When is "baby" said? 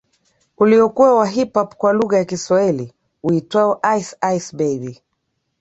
4.57-5.01